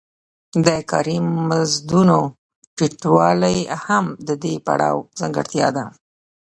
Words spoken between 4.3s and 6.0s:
دې پړاو ځانګړتیا ده